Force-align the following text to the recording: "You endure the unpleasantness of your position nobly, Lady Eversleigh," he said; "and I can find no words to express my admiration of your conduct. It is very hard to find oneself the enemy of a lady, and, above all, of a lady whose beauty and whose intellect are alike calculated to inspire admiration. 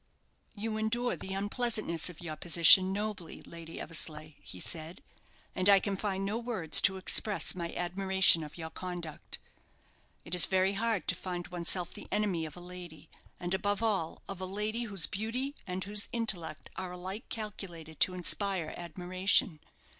"You 0.55 0.77
endure 0.77 1.15
the 1.15 1.35
unpleasantness 1.35 2.09
of 2.09 2.21
your 2.21 2.35
position 2.35 2.91
nobly, 2.91 3.43
Lady 3.43 3.79
Eversleigh," 3.79 4.33
he 4.41 4.59
said; 4.59 5.03
"and 5.53 5.69
I 5.69 5.79
can 5.79 5.95
find 5.95 6.25
no 6.25 6.39
words 6.39 6.81
to 6.81 6.97
express 6.97 7.53
my 7.53 7.71
admiration 7.75 8.41
of 8.43 8.57
your 8.57 8.71
conduct. 8.71 9.37
It 10.25 10.33
is 10.33 10.47
very 10.47 10.73
hard 10.73 11.07
to 11.09 11.13
find 11.13 11.47
oneself 11.49 11.93
the 11.93 12.07
enemy 12.11 12.47
of 12.47 12.57
a 12.57 12.61
lady, 12.61 13.11
and, 13.39 13.53
above 13.53 13.83
all, 13.83 14.23
of 14.27 14.41
a 14.41 14.45
lady 14.47 14.85
whose 14.85 15.05
beauty 15.05 15.53
and 15.67 15.83
whose 15.83 16.09
intellect 16.11 16.71
are 16.77 16.93
alike 16.93 17.29
calculated 17.29 17.99
to 17.99 18.15
inspire 18.15 18.73
admiration. 18.75 19.59